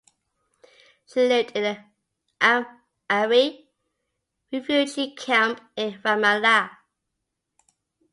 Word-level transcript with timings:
She 1.05 1.19
lived 1.27 1.51
in 1.55 1.61
the 1.61 1.85
Am'ari 2.43 3.67
Refugee 4.51 5.13
Camp 5.15 5.61
in 5.77 6.01
Ramallah. 6.01 6.71